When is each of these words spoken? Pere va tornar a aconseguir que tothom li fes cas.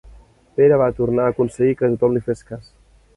Pere 0.61 0.79
va 0.81 0.87
tornar 1.01 1.27
a 1.27 1.33
aconseguir 1.33 1.75
que 1.83 1.91
tothom 1.93 2.17
li 2.17 2.25
fes 2.31 2.43
cas. 2.49 2.73